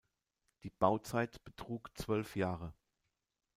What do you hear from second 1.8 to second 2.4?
zwölf